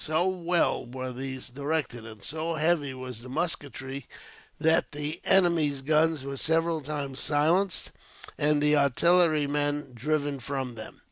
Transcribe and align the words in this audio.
So 0.03 0.27
well 0.27 0.87
were 0.87 1.11
these 1.11 1.47
directed, 1.49 2.07
and 2.07 2.23
so 2.23 2.55
heavy 2.55 2.91
was 2.91 3.21
the 3.21 3.29
musketry, 3.29 4.07
that 4.59 4.93
the 4.93 5.21
enemy's 5.23 5.83
guns 5.83 6.23
were 6.25 6.37
several 6.37 6.81
times 6.81 7.19
silenced, 7.19 7.91
and 8.35 8.63
the 8.63 8.75
artillerymen 8.75 9.91
driven 9.93 10.39
from 10.39 10.73
them. 10.73 10.99